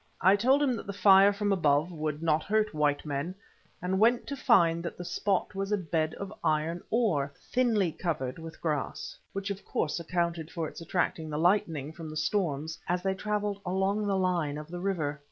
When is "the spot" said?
4.97-5.53